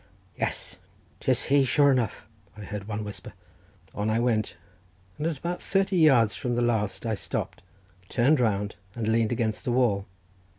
"Yes, 0.35 0.77
'tis 1.19 1.43
he, 1.43 1.63
sure 1.63 1.91
enough," 1.91 2.25
I 2.57 2.61
heard 2.61 2.87
one 2.87 3.03
whisper. 3.03 3.33
On 3.93 4.09
I 4.09 4.19
went, 4.19 4.55
and 5.19 5.27
at 5.27 5.37
about 5.37 5.61
thirty 5.61 5.97
yards 5.99 6.33
from 6.33 6.55
the 6.55 6.61
last 6.63 7.05
I 7.05 7.13
stopped, 7.13 7.61
turned 8.09 8.39
round, 8.39 8.77
and 8.95 9.07
leaned 9.07 9.31
against 9.31 9.63
the 9.63 9.71
wall. 9.71 10.07